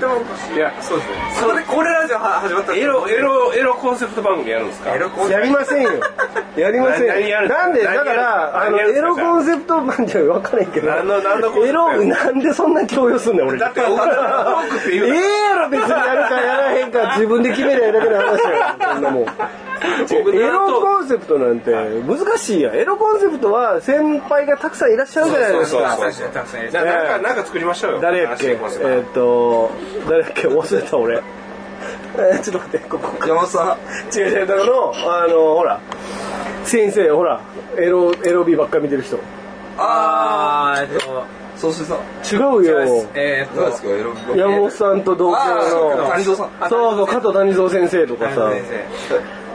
[0.04, 0.20] でも
[0.56, 1.16] いやそうですね。
[1.40, 4.94] それでこれラジオは始まったエロエロエロコンセプト番組やるんですか？
[4.94, 5.92] エロコンやりませんよ。
[6.58, 7.08] やりません。
[7.08, 10.88] 何やるなんでだからあのエロコンセプト版じゃ分からんけど。
[10.92, 11.92] 何の何のコンセプト？
[11.92, 13.58] エロなんでそんな強要すんねん俺。
[13.58, 14.12] だってオグナナ
[14.44, 19.26] トークってえいうえやろ別にやるかやらへんか自分で決めりゃいいだけの話やそんなもん
[20.34, 22.76] エロコンセプトなんて難しいやん。
[22.76, 28.00] エロコンセプトは先輩がたくさんいらっしゃるじゃないですそうかそうそうたくさんいるじゃあなんかなんか作りましょうよ。
[28.02, 28.48] 誰やっけ？
[28.52, 29.72] えっと
[30.10, 30.48] 誰やっけ？
[30.48, 31.22] 忘れた俺。
[32.18, 33.10] えちょっと待ってここ。
[33.28, 33.76] 山本さ
[34.16, 34.18] ん。
[34.18, 35.80] 違う違うだからのあのほら。
[36.64, 37.40] 先生ほら。
[37.78, 39.18] エロエロビばっかり見てる人。
[39.78, 41.20] ああーえっと。
[41.20, 41.24] あ
[41.56, 41.98] 総帥さん
[42.36, 43.06] 違うよ。
[43.16, 43.82] えーです。
[43.84, 46.50] かエロビ山本さんと同級あーの谷蔵さん。
[46.70, 48.52] そうそう加藤谷蔵先生とかさ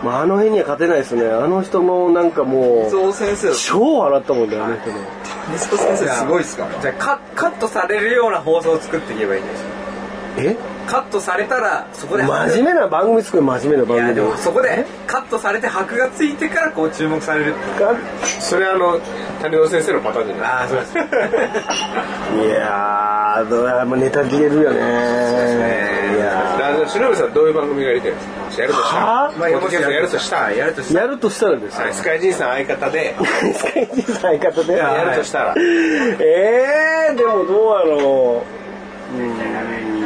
[0.03, 1.27] まあ、あの辺には勝てないですね。
[1.27, 4.97] あの人のなんかもう水先生超笑ったもんねあの人の
[5.47, 6.81] 谷蔵先生すごいっすから。
[6.81, 9.67] じゃあカカットされるような放送を作っていけばいいんですよ
[10.39, 10.57] え？
[10.89, 14.09] カットされたらそこで真面目な番組作る真面目ない番組。
[14.09, 17.55] やでもそこでカットされて箔がついてからこう注目される。
[18.41, 18.99] それあの
[19.43, 20.47] 谷尾先生のパターンじゃない？
[20.49, 20.95] ああそうです。
[20.99, 24.79] いやーどうやもうネタ切れるよね。
[26.17, 28.27] いやあの篠部さんどういう番組がやりたいです
[28.59, 28.63] か？
[28.63, 29.59] やるとしたらはまあや
[30.01, 30.53] るとしたら。
[30.53, 31.85] やるとしーやるとしたらですよ。
[31.85, 33.15] はいスカイジンさん相方で。
[33.55, 34.77] スカイジー相方で？
[34.79, 38.43] やるとしたらえー、でもどうやろ
[39.15, 39.17] う。
[39.17, 39.98] うーん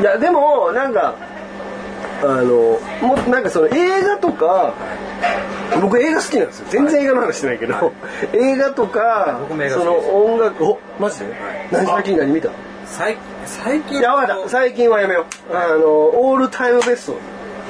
[0.00, 1.14] いやでもなんか
[2.22, 4.74] あのもうなんかその映画とか
[5.80, 6.66] 僕映画好きなんですよ。
[6.70, 7.92] 全然映画の話してないけど、
[8.32, 11.34] 映画とか僕も映画その音楽おマジで？
[11.72, 12.50] 何最近何見た？
[12.86, 14.48] 最最近いやわかった。
[14.48, 15.56] 最近はやめよう。
[15.56, 17.18] あのオールタイムベスト。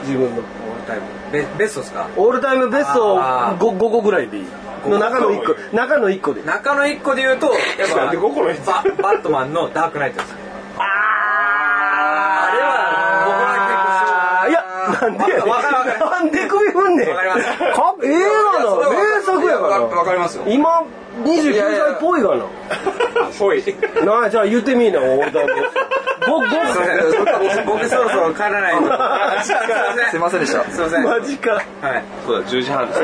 [0.05, 0.43] 自分の。
[0.43, 0.43] オール
[0.87, 1.03] タイム。
[1.33, 2.09] ベベストですか？
[2.17, 3.59] オールタイムベストあー。
[3.59, 4.45] 5, 5個ぐらいでいい。
[4.89, 5.55] の中の1個。
[5.77, 7.47] 中の1個で中の一個で言うと
[7.79, 10.35] やっぱ なんで5個のやつババットマンのダークナイトです。
[10.79, 10.83] あ
[12.51, 12.67] あれは
[13.25, 13.55] 僕は
[14.43, 14.65] 結構いや
[15.01, 15.47] なんでやねん。
[16.01, 17.09] なんで首振んねん。
[17.11, 17.43] わかります。
[17.43, 18.09] か映
[18.53, 19.81] 画の名作やから。
[19.81, 20.45] わかりますよ。
[20.47, 20.85] 今
[21.25, 22.45] 29歳っぽいがな。
[23.39, 23.63] ぽい。
[24.05, 25.81] なあじゃあ言ってみいなオールタイムベスト
[26.25, 27.67] 5すいません。
[27.67, 28.81] 僕僕そろそろ帰らないと。
[29.45, 30.41] すいません。
[30.41, 30.65] でした。
[30.71, 31.05] すいません。
[31.05, 31.53] マジか。
[31.53, 32.05] はい。
[32.27, 33.01] そうだ10時半です。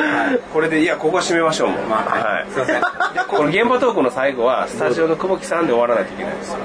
[0.53, 1.87] これでいやここは締めましょうもう。
[1.87, 2.46] まあはい。
[2.50, 2.83] すいません。
[3.29, 6.59] この現場トークの最後はスタジオの久保木さんで終わらないといけないんですよ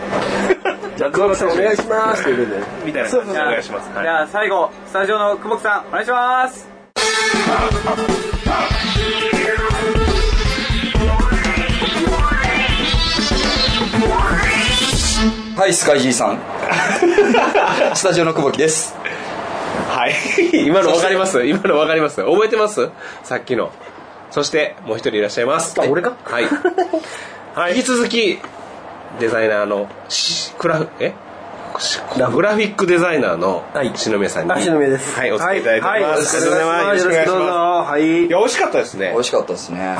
[0.98, 2.22] じゃあ久保さんお願いします。
[2.22, 3.40] って言うんでみたいな感じで。
[3.42, 6.70] お願いしますじゃあ最後スタジオの久保木さんお願いします。
[15.58, 16.40] はいスカイジーさん。
[17.96, 18.96] スタジオの久保木です。
[19.90, 20.14] はい。
[20.68, 21.46] 今のわかります？
[21.46, 22.18] 今のわかります？
[22.24, 22.90] 覚えてます？
[23.24, 23.72] さっきの。
[24.32, 25.76] そしてもう一人いらっしゃいます。
[25.80, 26.14] あ俺か？
[26.26, 26.46] はい、
[27.54, 28.40] はい、引き続き
[29.19, 31.13] デザイナーのしクラフえ？
[31.78, 31.99] し
[32.34, 33.91] グラフィックデザイナーのはい。
[33.95, 34.51] 篠宮さんに。
[34.54, 35.19] あ篠宮です。
[35.19, 36.54] はいお付き合いいただいております、はい。
[36.54, 36.99] はい。
[36.99, 38.25] よろしくどうぞはい。
[38.28, 39.12] いや美味しかったですね。
[39.12, 39.97] 美味しかったですね。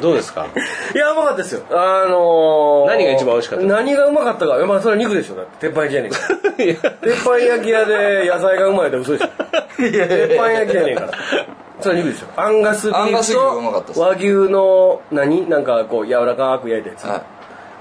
[0.00, 0.46] どうですか？
[0.94, 1.62] いや、うまかったですよ。
[1.70, 4.66] あのー、何が一番美味しかった何がうまかったか。
[4.66, 5.36] まあ、それは肉でしょ。
[5.36, 6.18] だって、鉄板焼きやねんか
[6.58, 6.64] ら。
[6.64, 6.74] いや。
[6.74, 9.28] 鉄板焼き屋で野菜がうまいって嘘でしょ。
[9.76, 11.10] 鉄板焼きやねんから。
[11.80, 12.40] それは肉でしょ。
[12.40, 15.48] アンガスビアンガーフと和牛の何？
[15.48, 17.04] なんかこう柔らかく焼いたやつ。
[17.04, 17.22] は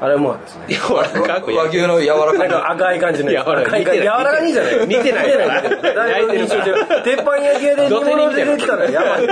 [0.05, 0.65] あれうまかったですね。
[0.67, 3.31] 柔らかくい和牛の柔らかなんか赤い感じの。
[3.31, 5.63] 柔らかい柔らかいじゃない似てない似てない。
[5.63, 5.95] 似てない。
[5.95, 9.27] だいぶ印象違う鉄板焼き屋で煮物出てきたらやばい。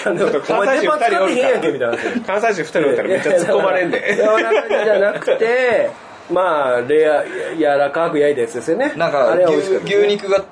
[0.00, 1.96] お前鉄板使ってへんやんけみたいな。
[2.26, 3.08] 関西人2人おったら。
[3.08, 4.16] めっちゃ突っ込まれんで。
[4.16, 5.90] 柔らかいじゃなくて
[6.30, 7.24] まあレア
[7.56, 8.92] 柔らかく焼いたやつですよね。
[8.96, 9.36] なんか
[9.84, 10.44] 牛肉が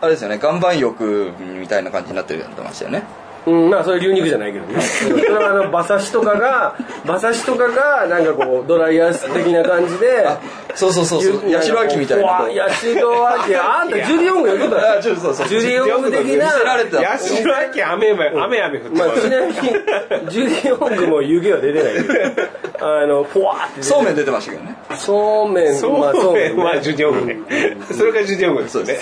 [0.00, 0.38] あれですよね。
[0.42, 3.04] 岩盤浴みたいな感じになってるやってましたよね
[3.46, 4.80] うんまあそれ牛肉じゃないけどね。
[4.80, 10.26] それはあの馬刺しとかが馬刺しとかがなんかこうドライアイス的な感じで
[10.74, 12.58] そうそうそうそう八代亜紀みたいなこう。
[12.58, 14.96] 八代亜紀あんたジュディ・オングやることだ。
[14.98, 15.48] あちょっとそうそう。
[15.48, 16.46] ジュディ・オング的な。
[16.46, 17.02] 見せられてた。
[17.02, 19.52] 八代亜紀雨雨雨雨降ってまあ、ちなみに
[20.28, 21.92] ジュディ・オングも湯気は出てない。
[21.94, 22.00] け
[22.80, 24.76] どあのフォワーってそうめん出てましたけどね。
[24.96, 26.64] そうめんそうまあそうめんね。
[26.64, 27.38] はジュディオングね。
[27.92, 28.98] それがジュディオングですよね。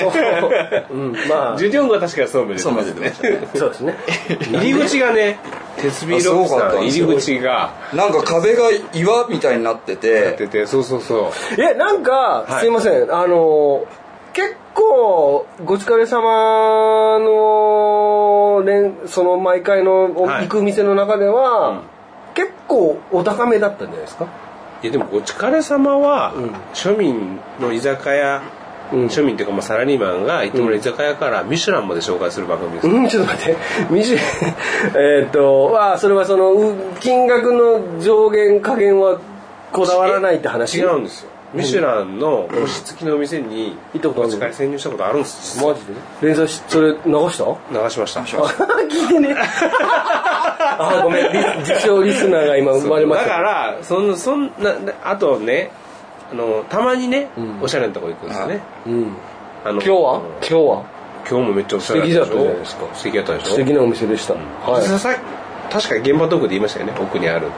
[0.90, 0.94] う。
[0.94, 1.56] んまあ。
[1.58, 3.48] ジュディオングは確かにそうめんですそうめん出てましたね。
[3.54, 3.96] そうですね
[4.52, 5.38] 入り口がね
[5.76, 6.76] 鉄ビロックあすごかった。
[6.76, 7.70] さん入り口が。
[7.94, 10.46] なんか壁が岩みたいになってやって。
[10.46, 11.60] ててそうそうそう。
[11.60, 12.60] えなんか、はい。
[12.60, 13.12] すいません。
[13.12, 13.84] あの
[14.32, 20.42] 結構ごちかれ様の連その毎回のおはい。
[20.44, 21.82] 行く店の中では、
[22.34, 24.26] 結構お高めだったんじゃないですか？
[24.82, 26.54] いやでもごちかれ様は、うん。
[26.74, 28.42] 庶民の居酒屋、
[28.92, 33.56] うん庶民っていうかまあサラリーマンが行ってもらう居酒屋からミシュランまで紹介する番組です、うんちょっと待って。
[33.90, 39.20] みじえーっとあそれはそのう金額の上限下限は
[39.72, 40.78] こだわらないって話？
[40.78, 41.30] 違うんですよ。
[41.52, 44.38] ミシュランの星付きのお店に行ったことある？
[44.38, 45.80] かれ潜入したことあるんですマジ
[46.20, 46.28] で？
[46.28, 47.82] 連載しそれ流した？
[47.84, 48.20] 流しました。
[48.20, 49.34] 聞いてね。
[49.36, 51.32] あごめん。
[51.32, 53.28] リ自称リスナーが今生まれました。
[53.30, 55.72] だからそのそんなあとね
[56.32, 57.62] あのたまにね、ん。
[57.62, 59.16] おしゃれなとこ行くんですよね、うん。
[59.64, 60.18] あの今日は？
[60.18, 60.24] うん。
[60.36, 60.84] 今日は？
[61.28, 62.94] 今日もめっちゃおしゃれ素敵だったじゃないですか。
[62.94, 63.50] 素敵だったでしょ？
[63.50, 64.82] 素敵なお店でした、はい。
[64.82, 65.16] ささ
[65.70, 66.94] 確か現場トークで言いましたよね。
[66.98, 67.48] 奥にある。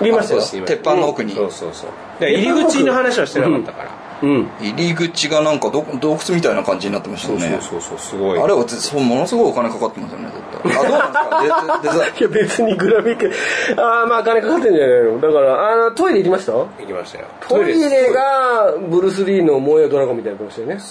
[0.00, 0.66] 言いましたよ。
[0.66, 1.32] 鉄板の奥に。
[1.34, 1.90] そうそうそう。
[2.20, 3.90] で入り口の話はしてなかったから、
[4.22, 4.48] うん。
[4.60, 7.58] 入り口がなんかど洞窟みたいな感じになってましたよね。
[7.60, 8.38] そうそうすごい。
[8.38, 10.30] あれはぜそうものすごいお金かかってますよね
[10.62, 11.98] 絶対あどうなんですか？
[11.98, 12.06] デデザ。
[12.06, 13.30] イ ンいや別にグラフィック
[13.80, 15.20] ああまあ金かかってんじゃないの？
[15.20, 16.52] だからあのトイレ行きました？
[16.52, 17.24] 行きましたよ。
[17.48, 20.82] トイレがブルース・リーの燃えよドラゴンみたいになってましたよね。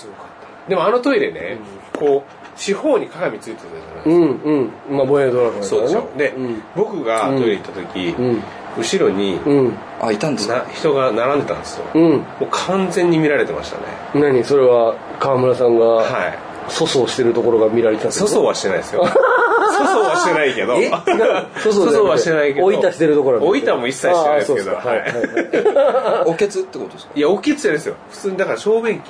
[0.70, 1.60] でもあのトイレね、
[1.98, 4.98] こう四方に鏡ついてたじゃないですか、うんうん。
[4.98, 6.10] まあ燃えよドラゴンだからなそうでしょ。
[6.18, 6.64] で、うん。
[6.76, 8.44] 僕がトイレ行った時、うん。
[8.78, 9.74] 後ろにうん
[10.06, 10.56] あいたんですか？
[10.56, 12.12] な人が並んでたんですよ、うん。
[12.12, 13.84] もう完全に見られてましたね。
[14.14, 14.44] 何？
[14.44, 16.38] それは川村さんがはい。
[16.68, 19.06] 粗相してるところが見られてた粗相はしてないですよ。
[19.06, 20.74] 粗相はしてないけど。
[20.76, 22.66] 粗粗相はしてないけど。
[22.66, 24.72] おいたしてるところおいたも一切してないですけど。
[24.72, 25.04] はい。
[26.26, 27.12] おけつってことですか？
[27.16, 27.96] いや大きいっつじゃないですよ。
[28.10, 29.04] 普通にだから小便器。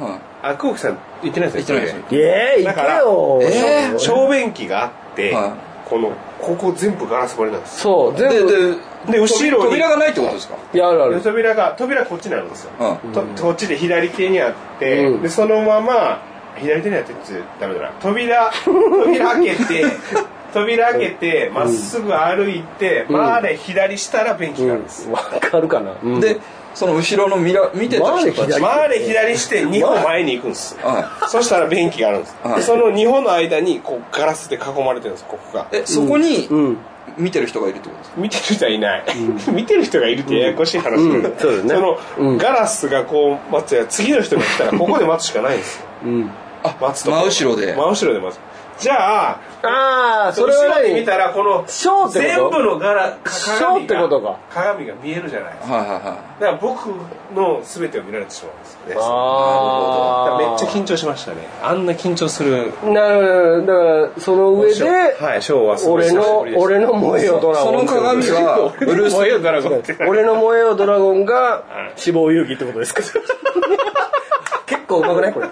[0.00, 0.10] はい。
[0.42, 3.98] あ久保木さん行ってないですよ行ってないですトイレええ行けよえー。
[3.98, 5.50] 小便器があって、はい。
[5.88, 6.12] この
[6.44, 8.18] ここ全部ガラス張りなんですそう。
[8.18, 8.50] 全部。
[8.50, 8.76] でで
[9.12, 9.70] で後ろに。
[9.70, 10.56] 扉がないってことですか？
[10.72, 11.20] いやあるある。
[11.20, 12.70] 扉が扉こっちにあるんですよ、
[13.04, 13.12] うん。
[13.12, 15.22] とこっちで左手にあって、うん。
[15.22, 16.22] でそのまま
[16.56, 17.22] 左手にあってって
[17.60, 17.90] ダメだな。
[18.00, 19.84] 扉扉開けて
[20.54, 26.20] 扉開けてまっすぐ歩いて、回れ左したら便器があるんです、わかるかな、うん。
[26.20, 26.38] で
[26.74, 28.52] その後ろのミラ見てた人たち。
[28.52, 32.56] 左回れ左して2歩前に行くんです、はそしたら便器があるんです、はい。
[32.56, 35.64] でその2歩の間にこうガラスで囲まれてるんですここが。
[35.72, 36.78] いえそこにうん。
[37.18, 38.20] 見てる人がいるってことですか？
[38.20, 39.04] 見てる人はいない、
[39.52, 41.38] 見てる人がいるってややこしい話なんだ、うん。
[41.38, 41.80] そうだね。
[41.80, 42.38] の、うん。
[42.38, 45.84] ガラスがこう待つや次の人が来たらここで待つしかないんですよ。
[46.06, 46.30] うん。
[46.64, 47.74] あ待つとこ真後ろで。
[47.74, 48.40] 真後ろで待つ
[48.78, 50.82] じゃあああそれ後は何？
[50.82, 51.64] ろで見たらこの
[52.10, 55.74] 全こと部のガラショー鏡ってことかが鏡が見えるじゃないですか。
[55.76, 56.02] はいはいはい。
[56.02, 56.86] だから僕
[57.34, 58.94] の全てを見られてしまうんですね。
[58.96, 61.36] だああからめっちゃ緊張しましたね。
[61.62, 63.66] あんな緊張するなるほど。
[63.66, 64.84] だからその上で
[65.20, 66.60] はいショーはすごい俺の久しぶりでした。
[66.64, 69.96] 俺の燃えよドラゴンその鏡はブルース燃えよドラゴンって。
[70.06, 71.62] 俺の燃えよドラゴンが
[71.96, 73.02] 死亡遊戯ってことですか？
[74.66, 75.32] 結構うまくない？
[75.32, 75.48] これ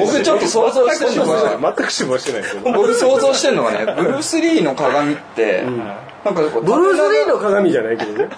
[0.00, 2.62] 僕ちょっと想像してるのが全く死亡してないですよ。
[2.64, 5.64] 僕想像してるのがねブルース・リーの鏡って、
[6.24, 8.28] なんかブルース・リーの鏡じゃないけどね。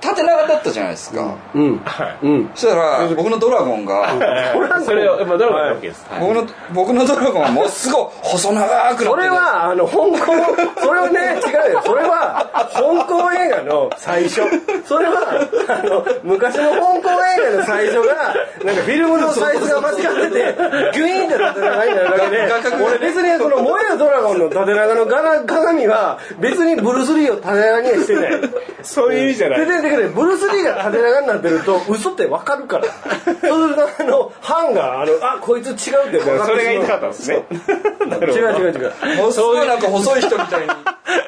[0.00, 1.80] 縦長だったじゃないですか、うん。
[2.22, 2.50] うん。
[2.54, 6.06] そしたら僕のドラゴンがそれをまあドラゴンなわけです。
[6.20, 10.18] 僕の僕のドラゴンはもうすごい細長くなってるそれはあの香港
[10.80, 11.82] それはね違うよ。
[11.84, 14.42] それは香港映画の最初。
[14.84, 17.10] それはあの昔の香港
[17.40, 20.54] 映画の最初がなんかフィルムのサイズが間違ってて
[20.94, 28.40] ギュイーンって縦長になるだけで画角俺別にその燃えるドラゴンの縦長の鏡は別にブルース・リーを縦長にはしてない
[28.82, 29.60] そういう意味じゃない。
[29.60, 32.84] ででででブルース・リーが縦長になってると嘘って分かるから。
[32.84, 36.46] そうするとあの版があのあこいつ違うって分かってしまう。
[36.46, 37.36] それが言いたかったんですね。
[37.36, 38.32] 違う。
[38.32, 39.32] 違う違うもう。
[39.32, 40.70] すごいなんか細い人みたいに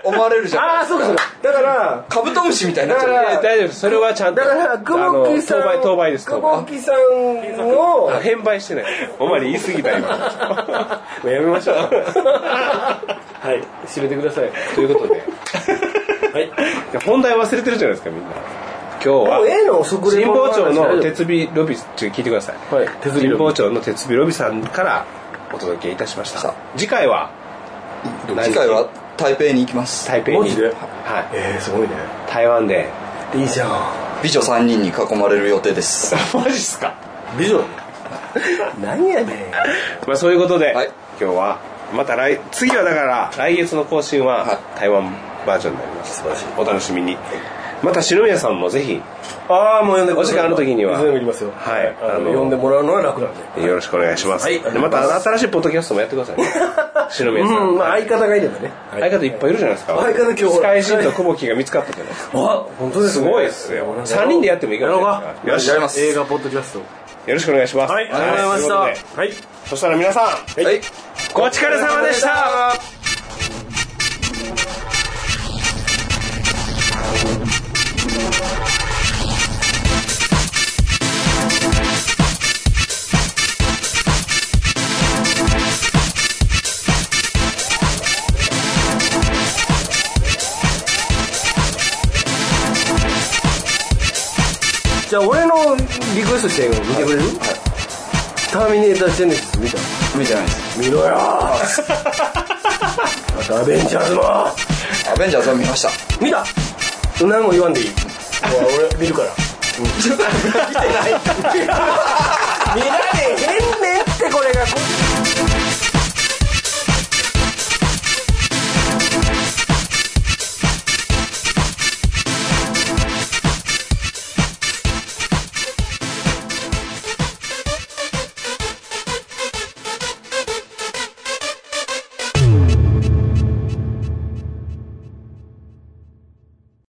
[0.05, 0.65] 思われるじゃん。
[0.65, 1.23] ああそうかそうか。
[1.43, 3.43] だからカブトムシみたいになっちゃう。
[3.43, 4.41] 大丈夫それはちゃんと。
[4.41, 8.85] だから久保木さんあの当倍当倍です久保木さんのあ変売してない。
[9.19, 10.09] お前言い過ぎた今
[11.25, 11.91] もうやめましょう
[13.41, 14.51] はい締めてください。
[14.75, 15.23] ということで。
[16.33, 16.51] はい。
[17.05, 18.27] 本題忘れてるじゃないですかみんな。
[19.03, 19.39] 今日は。
[19.39, 25.05] もうええの神保町の鉄鉄尾ロビちょっと聞いてください、はい鉄尾神保町の鉄尾ロビさんから
[25.53, 26.39] お届けいたしました。
[26.41, 27.31] さ次回は
[28.43, 30.07] 次回は台北に行きます。
[30.09, 30.39] 台北に。
[30.39, 30.65] マジで？
[30.67, 30.75] はい。
[31.33, 31.89] えー、すごいね。
[32.31, 32.89] 台湾で。
[33.35, 33.71] いいじゃん。
[34.23, 36.15] 美女3人に囲まれる予定です。
[36.37, 36.95] マジっすか？
[37.39, 37.61] 美女？
[38.83, 39.27] 何やねん。
[40.07, 40.91] まあそういうことで、はい。
[41.21, 41.59] 今日は
[41.93, 44.59] また来次はだから来月の更新ははい。
[44.81, 45.13] 台湾
[45.47, 46.25] バージョンになります。
[46.57, 47.17] お楽しみに。
[47.83, 49.01] また篠宮さんもぜひ
[49.49, 50.99] ああもう呼んでお時間ある時には。
[50.99, 51.53] いつでも行きますよ。
[51.57, 51.97] はい。
[52.03, 53.65] あの呼んでもらうのは楽なんで。
[53.65, 54.61] よろしくお願いします、はい。
[54.61, 56.45] でまた新しいポッドキャストもやってくださいね。
[57.11, 58.71] 篠宮さん、うんまあ相方がいればね。
[58.93, 59.97] 相方いっぱいいるじゃないですか。
[59.97, 62.39] 相方今日スカイジンと久保木が見つかったじゃないですか。
[62.39, 63.87] あ本当ですすねごいですよ。
[64.05, 64.93] 3人でやってもいいかな
[65.45, 66.79] よしやります映画ポッドキャスト。
[66.79, 66.85] よ
[67.35, 67.93] ろしくお願いします。
[67.93, 68.05] はい。
[68.05, 68.59] ありがとうございま
[68.95, 69.21] した。
[69.21, 69.33] はい。
[69.67, 70.25] そしたら皆さん。
[70.25, 70.81] はい
[71.35, 72.75] お疲れ様でした。
[95.09, 95.75] じゃあ俺の
[96.15, 97.23] リクエストした映画見てくれる？
[98.51, 99.79] ターミネータージェネシス見た？
[100.19, 100.79] 見てないです。
[100.81, 101.57] 見ろよあ
[103.47, 104.23] と アベンジャーズも。
[104.25, 104.53] ア
[105.19, 105.91] ベンジャーズは見ました。
[106.21, 106.45] 見た？
[107.25, 107.93] 何も言わんでいい。
[108.91, 109.29] 俺見るから。
[109.81, 112.85] 見られ
[113.23, 113.37] へん
[113.81, 114.67] ねんってこれが